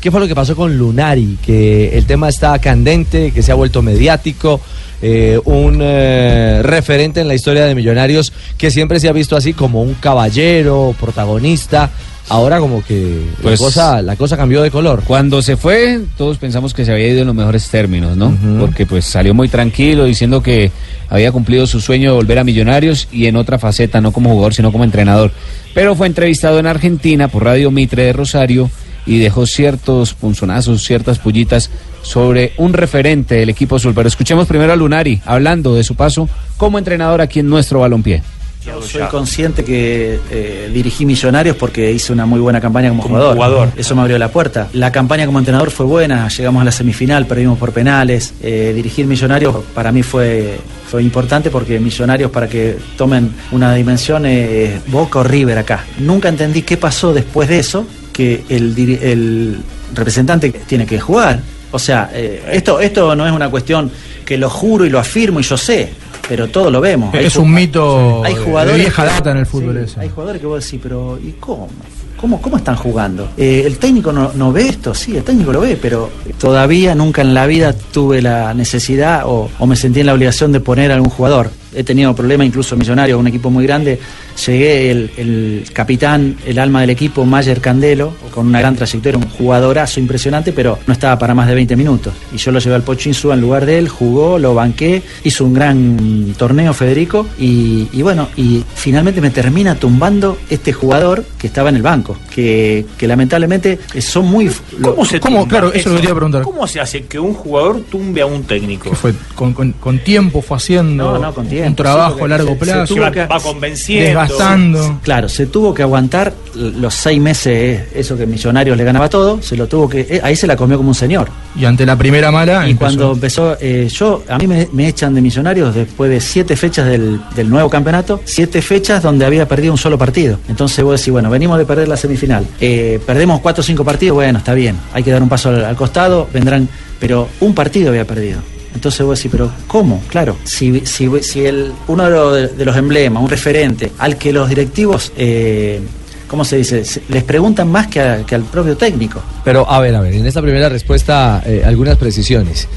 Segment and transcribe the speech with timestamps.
[0.00, 3.54] qué fue lo que pasó con Lunari, que el tema está candente, que se ha
[3.54, 4.60] vuelto mediático,
[5.02, 9.52] eh, un eh, referente en la historia de Millonarios que siempre se ha visto así
[9.54, 11.90] como un caballero, protagonista.
[12.28, 15.02] Ahora como que Pues- la, cosa, la cosa cambió de color.
[15.04, 18.36] Cuando se fue, todos pensamos que se había ido en los mejores términos, ¿no?
[18.60, 20.70] Porque pues salió muy tranquilo diciendo que
[21.08, 24.54] había cumplido su sueño de volver a Millonarios y en otra faceta, no como jugador,
[24.54, 25.32] sino como entrenador.
[25.74, 28.70] Pero fue entrevistado en Argentina por Radio Mitre de Rosario
[29.06, 31.70] y dejó ciertos punzonazos, ciertas pullitas
[32.02, 33.92] sobre un referente del equipo azul.
[33.94, 38.22] Pero escuchemos primero a Lunari hablando de su paso como entrenador aquí en nuestro balompié.
[38.64, 43.14] Yo soy consciente que eh, dirigí Millonarios porque hice una muy buena campaña como, Como
[43.14, 43.34] jugador.
[43.36, 43.68] jugador.
[43.74, 44.68] Eso me abrió la puerta.
[44.74, 48.34] La campaña como entrenador fue buena, llegamos a la semifinal, perdimos por penales.
[48.42, 50.58] Eh, dirigir Millonarios para mí fue,
[50.90, 55.86] fue importante porque Millonarios, para que tomen una dimensión, eh, es Boca o River acá.
[55.98, 59.56] Nunca entendí qué pasó después de eso, que el, el
[59.94, 61.40] representante tiene que jugar.
[61.72, 63.90] O sea, eh, esto, esto no es una cuestión
[64.24, 65.88] que lo juro y lo afirmo y yo sé,
[66.28, 67.14] pero todo lo vemos.
[67.14, 70.00] Es un mito hay de jugadores vieja que- data en el fútbol sí, ese.
[70.00, 71.68] Hay jugadores que vos decís, pero ¿y cómo?
[72.16, 73.30] ¿Cómo, cómo están jugando?
[73.38, 74.92] Eh, ¿El técnico no, no ve esto?
[74.92, 79.48] Sí, el técnico lo ve, pero todavía nunca en la vida tuve la necesidad o,
[79.58, 81.50] o me sentí en la obligación de poner a algún jugador.
[81.74, 83.98] He tenido problemas incluso millonarios, un equipo muy grande.
[84.46, 89.28] Llegué el, el capitán, el alma del equipo, Mayer Candelo, con una gran trayectoria, un
[89.28, 92.12] jugadorazo impresionante, pero no estaba para más de 20 minutos.
[92.32, 95.44] Y yo lo llevé al Pocho Insúa en lugar de él, jugó, lo banqué, hizo
[95.44, 101.46] un gran torneo Federico y, y bueno, y finalmente me termina tumbando este jugador que
[101.48, 104.50] estaba en el banco, que, que lamentablemente son muy...
[104.82, 105.46] ¿Cómo se ¿Cómo?
[105.46, 106.42] Claro, eso lo quería preguntar.
[106.42, 108.88] ¿Cómo se hace que un jugador tumbe a un técnico?
[108.90, 112.28] Que fue con, con- con tiempo fue haciendo No, no, con tiempo, un trabajo a
[112.28, 114.06] largo se- se plazo, tuvo va, que- va convenciendo.
[114.06, 115.00] desgastando.
[115.02, 119.56] Claro, se tuvo que aguantar los seis meses, eso que Millonarios le ganaba todo, se
[119.56, 120.00] lo tuvo que...
[120.08, 121.28] eh, ahí se la comió como un señor.
[121.56, 122.78] Y ante la primera mala, Y empezó.
[122.78, 126.86] cuando empezó, eh, yo, a mí me, me echan de Millonarios después de siete fechas
[126.86, 130.38] del, del nuevo campeonato, siete fechas donde había perdido un solo partido.
[130.48, 134.14] Entonces vos decís, bueno, venimos de perder la semifinal, eh, perdemos cuatro o cinco partidos,
[134.14, 136.68] bueno, está bien, hay que dar un paso al, al costado, vendrán,
[136.98, 138.40] pero un partido había perdido.
[138.80, 140.00] Entonces vos decís, pero ¿cómo?
[140.08, 144.32] Claro, si, si, si el, uno de los, de los emblemas, un referente, al que
[144.32, 145.80] los directivos, eh,
[146.26, 146.82] ¿cómo se dice?
[147.10, 149.20] Les preguntan más que, a- que al propio técnico.
[149.44, 152.68] Pero a ver, a ver, en esta primera respuesta eh, algunas precisiones.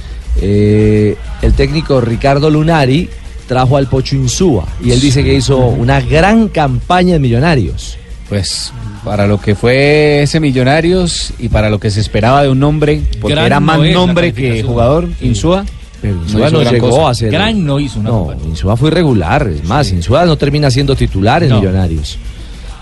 [0.42, 3.10] Eh, el técnico Ricardo Lunari
[3.48, 7.98] trajo al Pocho Insúa y él dice que hizo una gran campaña de millonarios.
[8.28, 8.74] Pues
[9.06, 13.02] para lo que fue ese Millonarios y para lo que se esperaba de un hombre,
[13.22, 15.66] porque Gran era más nombre que jugador, Insúa.
[16.04, 17.10] Pero no Insúa no, gran llegó cosa.
[17.10, 17.32] a ser.
[17.32, 18.50] Gran no hizo una No, campaña.
[18.50, 19.48] Insúa fue irregular.
[19.48, 21.60] Es más, Insúa no termina siendo titular en No.
[21.62, 22.20] Millonarios.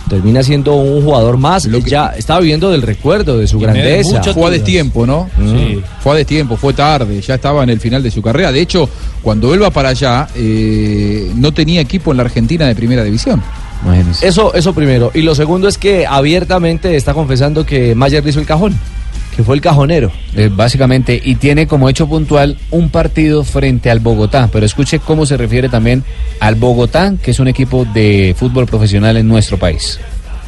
[0.10, 1.70] Termina siendo un jugador más.
[1.86, 4.22] ya estaba viviendo del recuerdo de su Y grandeza.
[4.34, 5.30] Fue a destiempo, ¿no?
[5.40, 5.80] Sí.
[6.02, 8.52] Fue a destiempo, fue tarde, ya estaba en el final de su carrera.
[8.52, 8.90] De hecho,
[9.22, 13.42] cuando él va para allá, eh, no tenía equipo en la Argentina de primera división.
[13.86, 14.28] Imagínense.
[14.28, 15.12] Eso, eso primero.
[15.14, 18.76] Y lo segundo es que abiertamente está confesando que Mayer le hizo el cajón,
[19.36, 20.12] que fue el cajonero.
[20.36, 24.50] Eh, básicamente, y tiene como hecho puntual un partido frente al Bogotá.
[24.52, 26.04] Pero escuche cómo se refiere también
[26.40, 30.00] al Bogotá, que es un equipo de fútbol profesional en nuestro país.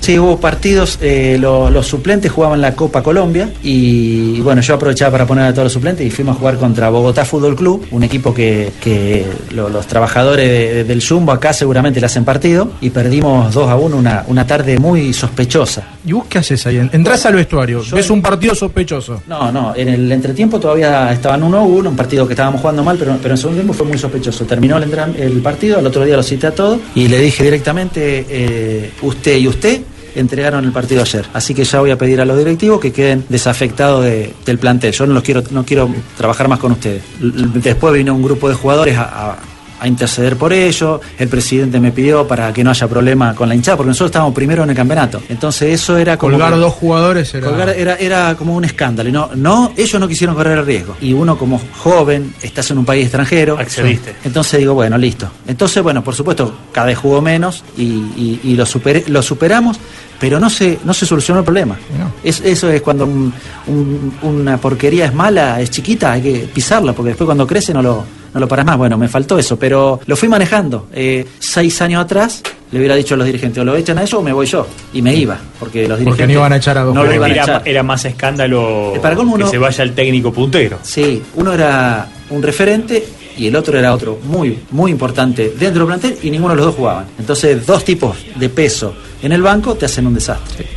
[0.04, 5.12] Sí, hubo partidos, eh, lo- los suplentes jugaban la Copa Colombia y, bueno, yo aprovechaba
[5.14, 8.04] para poner a todos los suplentes y fuimos a jugar contra Bogotá Fútbol Club, un
[8.04, 9.26] equipo que, que
[9.56, 13.78] lo- los trabajadores de- del Jumbo acá seguramente le hacen partido y perdimos 2 a
[13.78, 15.84] 1 una, una tarde muy sospechosa.
[16.06, 16.80] ¿Y vos qué haces ahí?
[16.92, 19.24] Entrás al vestuario, Yo- ves un partido sospechoso.
[19.30, 22.84] No, no, en el entretiempo todavía estaban 1 a 1, un partido que estábamos jugando
[22.84, 24.44] mal, pero, pero en segundo tiempo fue muy sospechoso.
[24.44, 24.84] Terminó el,
[25.18, 29.38] el partido, al otro día lo cité a todos y le dije directamente, eh, usted
[29.38, 29.80] y usted
[30.16, 31.26] entregaron el partido ayer.
[31.34, 34.92] Así que ya voy a pedir a los directivos que queden desafectados de- del plantel.
[34.92, 37.04] Yo no los quiero, no quiero trabajar más con ustedes.
[37.20, 39.38] Después vino un grupo de jugadores a, a-
[39.80, 41.02] a interceder por ello.
[41.20, 44.34] El presidente me pidió para que no haya problema con la hinchada, porque nosotros estábamos
[44.34, 45.22] primero en el campeonato.
[45.28, 46.32] Entonces eso era como...
[46.34, 47.48] Colgar que- dos jugadores era.
[47.48, 49.12] Colgar era, era como un escándalo.
[49.12, 50.96] No, no, ellos no quisieron correr el riesgo.
[51.02, 53.58] Y uno como joven, estás en un país extranjero.
[53.60, 54.16] Accediste.
[54.24, 55.30] Entonces digo, bueno, listo.
[55.48, 59.78] Entonces, bueno, por supuesto, cada vez jugó menos y, y- y lo, superé- lo superamos,
[60.24, 61.76] pero no se, no se solucionó el problema.
[62.00, 62.14] No.
[62.24, 63.34] Es, eso es cuando un-
[63.68, 67.82] un- una porquería es mala, es chiquita, hay que pisarla, porque después cuando crece no
[67.82, 68.78] lo, no lo paras más.
[68.78, 70.88] Bueno, me faltó eso, pero lo fui manejando.
[70.94, 72.42] Eh, seis años atrás
[72.72, 74.66] le hubiera dicho a los dirigentes, o lo echan a ellos o me voy yo.
[74.94, 76.06] Y me iba, porque los dirigentes...
[76.06, 77.62] Porque no iban a echar a dos no lo iban a Era, echar.
[77.66, 80.80] era más escándalo Eh, para que se vaya el técnico puntero.
[80.84, 83.06] Sí, uno era un referente
[83.38, 86.66] y el otro era otro muy, muy importante dentro del plantel y ninguno de los
[86.68, 87.06] dos jugaban.
[87.18, 90.68] Entonces, dos tipos de peso en el banco te hacen un desastre.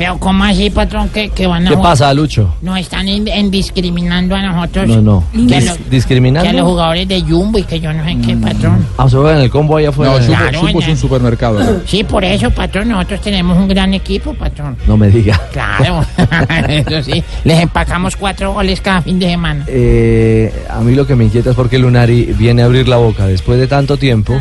[0.00, 2.54] Pero ¿cómo así, patrón, que, que van a ¿Qué pasa, Lucho?
[2.62, 4.88] Nos están en, en discriminando a nosotros.
[4.88, 5.24] No, no.
[5.30, 6.64] Que Dis- los- que a los ¿Discriminando?
[6.64, 8.86] jugadores de Jumbo y que yo no sé qué, patrón.
[8.96, 10.12] Ah, se en el combo allá afuera.
[10.12, 11.82] No, No, Jumbo, Claro, es un supermercado.
[11.84, 14.74] Sí, por eso, patrón, nosotros tenemos un gran equipo, patrón.
[14.86, 15.38] me diga.
[15.52, 16.02] Claro,
[16.70, 17.22] eso sí.
[17.44, 19.66] Les empacamos cuatro goles cada fin de semana.
[19.68, 22.96] Eh, a mí lo que me inquieta es por qué Lunari viene a abrir la
[22.96, 24.40] boca después de tanto tiempo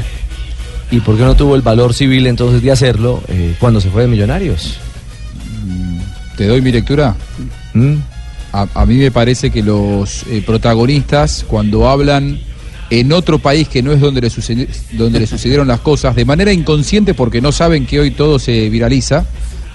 [0.89, 4.03] y por qué no tuvo el valor civil entonces de hacerlo eh, cuando se fue
[4.03, 4.79] de Millonarios.
[6.39, 7.17] ¿Te doy mi lectura?
[7.73, 7.95] ¿Mm?
[8.53, 12.39] A, mí me parece que los eh, protagonistas, cuando hablan
[12.89, 16.53] en otro país que no es donde le, donde le sucedieron las cosas, de manera
[16.53, 19.25] inconsciente, porque no saben que hoy todo se viraliza,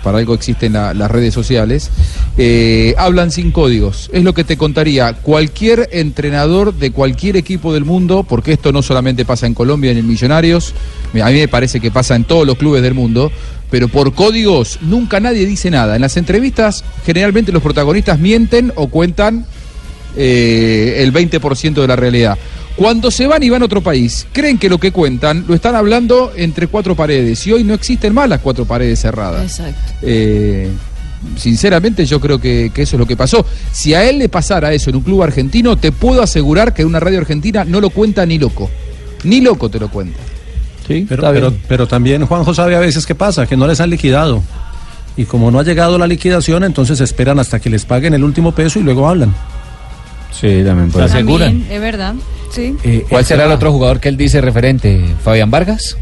[0.05, 1.91] para algo existen la- las redes sociales,
[2.39, 4.11] eh, hablan sin códigos.
[4.13, 8.83] Es lo que te contaría cualquier entrenador de cualquier equipo del mundo, porque esto no
[8.83, 10.75] solamente pasa en Colombia, en el Millonarios,
[11.21, 13.33] a mí me parece que pasa en todos los clubes del mundo,
[13.71, 15.97] pero por códigos nunca nadie dice nada.
[15.97, 19.47] En las entrevistas generalmente los protagonistas mienten o cuentan
[20.17, 22.39] eh, el 20% de la realidad.
[22.77, 25.77] Cuando se van y van a otro país, creen que lo que cuentan lo están
[25.77, 29.43] hablando entre cuatro paredes y hoy no existen más las cuatro paredes cerradas.
[29.43, 29.93] Exacto.
[30.03, 30.69] Eh,
[31.37, 33.47] sinceramente yo creo que, que eso es lo que pasó.
[33.71, 36.99] Si a él le pasara eso en un club argentino, te puedo asegurar que una
[36.99, 38.69] radio argentina no lo cuenta ni loco.
[39.23, 40.19] Ni loco te lo cuenta.
[40.87, 44.43] Sí, Pero, pero también Juanjo sabe a veces qué pasa, que no les han liquidado.
[45.17, 48.53] Y como no ha llegado la liquidación, entonces esperan hasta que les paguen el último
[48.53, 49.35] peso y luego hablan.
[50.39, 51.25] Sí, también puede ser.
[51.25, 52.15] También, es verdad.
[52.51, 52.77] Sí.
[52.85, 55.01] Eh, ¿Cuál será el otro jugador que él dice referente?
[55.23, 55.97] ¿Fabián Vargas?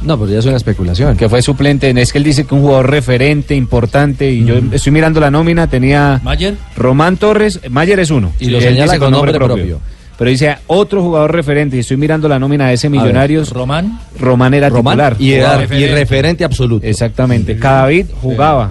[0.00, 1.16] No, pero ya es una especulación.
[1.16, 1.90] Que fue suplente.
[2.00, 4.30] Es que él dice que un jugador referente, importante.
[4.30, 5.66] Y yo estoy mirando la nómina.
[5.66, 6.54] Tenía Mayer.
[6.76, 7.60] Román Torres.
[7.68, 8.32] Mayer es uno.
[8.38, 9.80] Y lo señala con nombre propio.
[10.16, 11.76] Pero dice otro jugador referente.
[11.76, 13.50] Y estoy mirando la nómina de ese Millonarios.
[13.50, 14.00] Román.
[14.18, 15.16] Román era Román titular.
[15.18, 15.76] y, era- Jugaba.
[15.76, 16.86] y referente absoluto.
[16.86, 17.56] Exactamente.
[17.58, 18.70] Cadavid jugaba.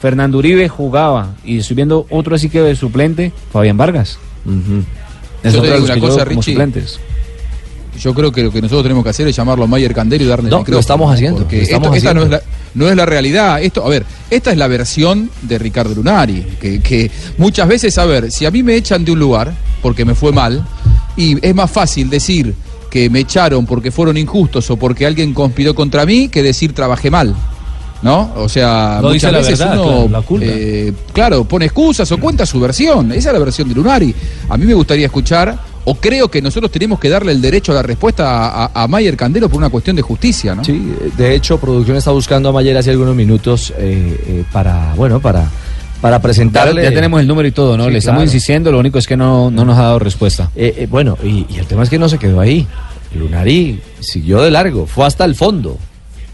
[0.00, 1.34] Fernando Uribe jugaba.
[1.44, 3.32] Y estoy viendo otro así que de suplente.
[3.52, 4.18] Fabián Vargas.
[4.44, 4.82] Ujú.
[5.42, 6.52] Es Yo otro de los una cosa, Richie.
[6.52, 7.00] suplentes.
[8.00, 10.26] Yo creo que lo que nosotros tenemos que hacer es llamarlo a Mayer Candelo y
[10.28, 12.40] darle No, el lo estamos haciendo, Porque lo estamos esto- esta no es, la,
[12.74, 13.60] no es la realidad.
[13.60, 16.44] Esto, a ver, esta es la versión de Ricardo Lunari.
[16.60, 19.52] Que, que muchas veces, a ver, si a mí me echan de un lugar
[19.82, 20.64] porque me fue mal,
[21.16, 22.54] y es más fácil decir
[22.88, 27.10] que me echaron porque fueron injustos o porque alguien conspiró contra mí que decir trabajé
[27.10, 27.34] mal.
[28.00, 28.32] ¿No?
[28.36, 30.46] O sea, No dice muchas la veces verdad, uno, claro, la culpa.
[30.48, 33.10] eh, claro, pone excusas o cuenta su versión.
[33.12, 34.14] Esa es la versión de Lunari.
[34.48, 37.76] A mí me gustaría escuchar, o creo que nosotros tenemos que darle el derecho a
[37.76, 40.62] la respuesta a, a, a Mayer Candelo por una cuestión de justicia, ¿no?
[40.64, 45.18] Sí, de hecho, producción está buscando a Mayer hace algunos minutos eh, eh, para, bueno,
[45.18, 45.48] para,
[46.00, 46.82] para Ya, presentarle.
[46.84, 47.86] ya tenemos el número y todo, ¿no?
[47.86, 48.28] Sí, Le estamos claro.
[48.28, 50.50] insistiendo, lo único es que no, no nos ha dado respuesta.
[50.54, 52.64] Eh, eh, bueno, y, y el tema es que no se quedó ahí.
[53.14, 55.78] Lunari siguió de largo, fue hasta el fondo.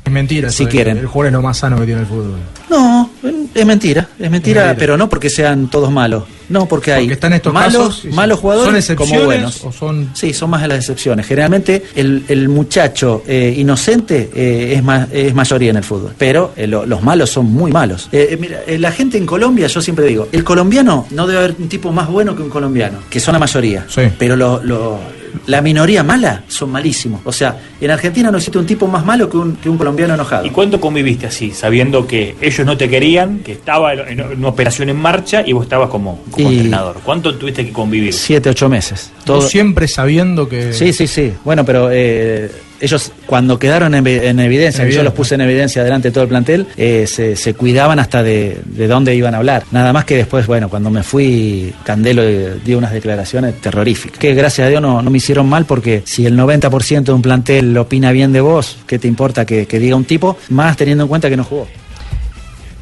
[0.04, 0.50] Es mentira.
[0.50, 0.98] Si quieren.
[0.98, 2.34] El jugador es lo más sano que tiene el fútbol.
[2.68, 3.10] No,
[3.54, 4.76] es mentira, es mentira, mentira.
[4.78, 6.24] pero no porque sean todos malos.
[6.50, 8.14] No, porque hay Porque están estos malos, casos, sí, sí.
[8.14, 9.64] malos jugadores ¿Son excepciones como buenos.
[9.64, 11.24] o son- Sí, son más de las excepciones.
[11.26, 16.52] Generalmente el, el muchacho eh, inocente eh, es, ma- es mayoría en el fútbol, pero
[16.54, 18.10] eh, lo- los malos son muy malos.
[18.38, 21.92] Mira, la gente en Colombia, yo siempre digo, el colombiano no debe haber un tipo
[21.92, 23.86] más bueno que un colombiano, que son la mayoría.
[23.88, 24.02] Sí.
[24.18, 24.98] Pero lo- lo-
[25.46, 27.20] la minoría mala son malísimos.
[27.24, 30.14] O sea, en Argentina no existe un tipo más malo que un, que un colombiano
[30.14, 30.46] enojado.
[30.46, 34.48] ¿Y cuánto conviviste así, sabiendo que ellos no te querían, que estaba en en una
[34.48, 37.00] operación en marcha y vos estabas como, como Y- entrenador?
[37.04, 38.12] ¿Cuánto tuviste que convivir?
[38.12, 39.10] Siete, ocho meses.
[39.24, 40.72] Todo siempre sabiendo que.
[40.72, 41.32] Sí, sí, sí.
[41.44, 42.50] Bueno, pero eh,
[42.80, 46.28] ellos cuando quedaron en, en evidencia, yo los puse en evidencia delante de todo el
[46.28, 49.64] plantel, eh, se, se cuidaban hasta de, de dónde iban a hablar.
[49.70, 54.18] Nada más que después, bueno, cuando me fui, Candelo eh, dio unas declaraciones terroríficas.
[54.18, 57.22] Que gracias a Dios no, no me hicieron mal porque si el 90% de un
[57.22, 60.36] plantel opina bien de vos, ¿qué te importa que, que diga un tipo?
[60.50, 61.66] Más teniendo en cuenta que no jugó.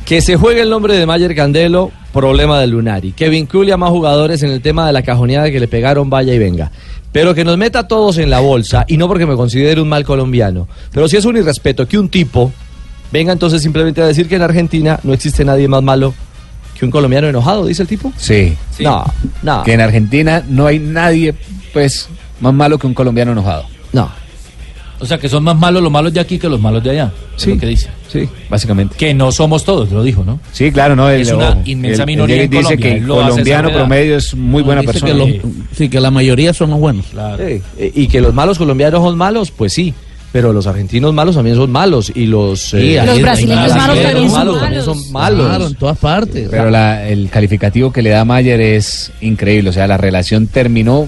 [0.05, 3.13] Que se juegue el nombre de Mayer Candelo, problema de Lunari.
[3.13, 6.35] Que vincule a más jugadores en el tema de la cajoneada que le pegaron, vaya
[6.35, 6.71] y venga.
[7.13, 9.89] Pero que nos meta a todos en la bolsa, y no porque me considere un
[9.89, 12.53] mal colombiano, pero si es un irrespeto que un tipo
[13.13, 16.15] venga entonces simplemente a decir que en Argentina no existe nadie más malo
[16.79, 18.13] que un colombiano enojado, dice el tipo.
[18.17, 18.57] Sí.
[18.81, 19.05] No,
[19.43, 19.63] no.
[19.63, 21.35] Que en Argentina no hay nadie,
[21.73, 22.09] pues,
[22.41, 23.67] más malo que un colombiano enojado.
[23.93, 24.11] No.
[25.03, 27.13] O sea, que son más malos los malos de aquí que los malos de allá.
[27.37, 27.51] Es Sí.
[27.55, 27.89] lo que dice.
[28.11, 28.29] Sí.
[28.49, 28.97] Básicamente.
[28.97, 30.39] Que no somos todos, lo dijo, ¿no?
[30.53, 31.11] Sí, claro, no.
[31.11, 34.17] Es el- una ojo, inmensa el- minoría el en dice Colombia, que el colombiano promedio
[34.17, 35.13] es muy buena persona.
[35.25, 35.43] que
[35.77, 37.07] sí, que la mayoría son los buenos.
[37.07, 37.45] Claro.
[37.47, 39.93] Sí, eh, Y que los malos colombianos son malos, pues sí.
[40.31, 42.11] Pero los argentinos malos también son malos.
[42.15, 45.47] Y los, Sí, eh, Los brasileños los malos también son malos son malos.
[45.47, 46.49] Claro, en todas partes.
[46.51, 49.69] Pero la- el calificativo que le da Mayer es increíble.
[49.69, 51.07] O sea, la relación terminó.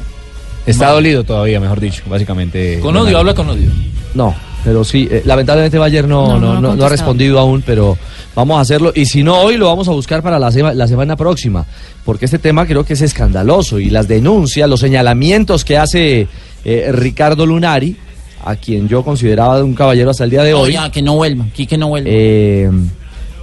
[0.66, 2.78] Está dolido todavía, mejor dicho, básicamente.
[2.80, 3.68] Con odio, habla con odio.
[4.14, 7.98] No, Pero sí, eh, lamentablemente Bayer no, No, no, no ha respondido aún, pero
[8.34, 8.92] vamos a hacerlo.
[8.94, 11.66] Y si no hoy, lo vamos a buscar para la, sema- la semana próxima.
[12.04, 13.78] Porque este tema creo que es escandaloso.
[13.78, 16.28] Y las denuncias, los señalamientos que hace
[16.64, 17.96] eh, Ricardo Lunari,
[18.44, 21.44] a quien yo consideraba un caballero hasta el día de hoy, ya, que no vuelva,
[21.44, 22.08] aquí que no vuelva.
[22.10, 22.70] eh,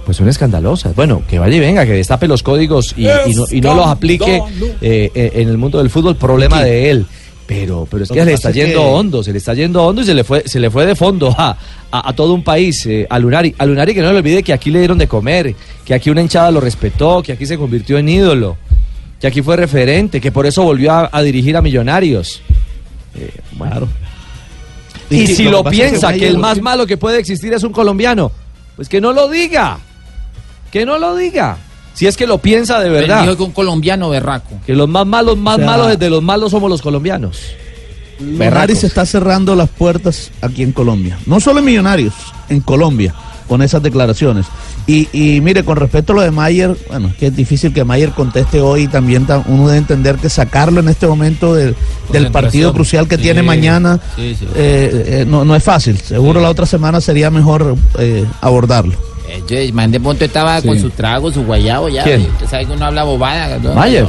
[0.04, 0.94] pues son escandalosas.
[0.94, 3.86] Bueno, que vaya y venga, que destape los códigos y, y no, y no los
[3.86, 4.42] aplique
[4.80, 7.06] eh, eh, en el mundo del fútbol, problema de él.
[7.46, 9.84] Pero, pero es que se le está es yendo que- hondo, se le está yendo
[9.84, 11.50] hondo y se le fue, se le fue de fondo a,
[11.90, 13.54] a- a todo un país, eh, a Lunari.
[13.58, 15.54] A Lunari que no le olvide que aquí le dieron de comer,
[15.84, 18.56] que aquí una hinchada lo respetó, que aquí se convirtió en ídolo,
[19.20, 22.40] que aquí fue referente, que por eso volvió a, a dirigir a Millonarios.
[23.16, 23.88] Eh, bueno.
[25.10, 28.32] Y, si lo que piensa que, el más malo que puede existir es un colombiano,
[28.76, 29.78] pues que no lo diga.
[30.72, 31.58] Que no lo diga.
[31.94, 33.22] Si es que lo piensa de verdad.
[33.22, 34.54] dijo que un colombiano berraco.
[34.66, 37.38] Que los más malos, más O sea- malos de los malos somos los colombianos.
[38.18, 41.18] Lunari se está cerrando las puertas aquí en Colombia.
[41.26, 42.14] No solo en Millonarios,
[42.48, 43.14] en Colombia,
[43.48, 44.46] con esas declaraciones.
[44.86, 47.84] Y, y mire, con respecto a lo de Mayer, bueno, es que es difícil que
[47.84, 48.86] Mayer conteste hoy.
[48.88, 51.74] También ta- uno debe entender que sacarlo en este momento del-
[52.10, 54.46] del partido crucial que Sí, tiene mañana sí, sí.
[54.54, 55.98] eh, eh, no, no es fácil.
[55.98, 58.94] Seguro la otra semana sería mejor eh, abordarlo.
[59.58, 60.68] El man de Ponte estaba Sí.
[60.68, 62.04] con su trago, su guayabo ya.
[62.04, 62.22] ¿Quién?
[62.22, 63.58] Usted sabe que uno habla bobada.
[63.58, 63.74] ¿no?
[63.74, 64.06] Mayer.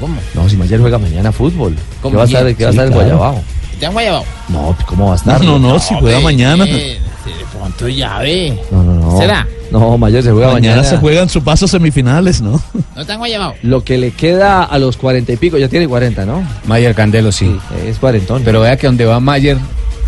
[0.00, 0.16] ¿Cómo?
[0.34, 1.74] No, si Mayer juega mañana fútbol.
[2.02, 3.00] ¿Cómo ¿Qué va a estar, qué va a estar claro.
[3.02, 3.42] Guayabao?
[3.80, 4.24] ¿Te han guayabado?
[4.48, 5.40] No, pues, ¿cómo va a estar?
[5.44, 6.64] No, no, si juega ve, mañana.
[6.66, 8.58] eh, De pronto ya ve.
[8.70, 9.18] No, no, no.
[9.18, 9.46] ¿Será?
[9.70, 10.88] No, Mayer se juega Mañana, mañana.
[10.88, 12.60] se juegan sus pasos semifinales, ¿no?
[12.94, 13.54] ¿No te han guayabado?
[13.62, 16.42] Lo que le queda a los cuarenta y pico, ya tiene cuarenta, ¿no?
[16.66, 17.54] Mayer Candelo, sí.
[17.84, 18.42] Es cuarentón.
[18.44, 19.58] Pero vea que donde va Mayer,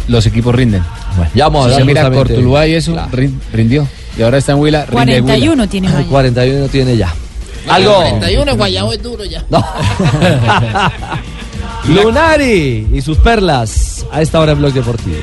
[0.07, 0.83] los equipos rinden.
[1.17, 3.11] Bueno, ya vamos a Si hablar se mira Cortuluá y eso, Claro.
[3.53, 3.89] rindió.
[4.19, 5.23] Y ahora está en Huila, rinde Huila.
[5.23, 6.07] 41 tiene Mayer.
[6.11, 7.15] 41 tiene ya.
[7.69, 7.95] Algo.
[7.97, 9.45] 41, el guayabo es duro ya.
[9.49, 9.65] No.
[11.89, 15.17] Lunari y sus perlas a esta hora en Blog Deportivo.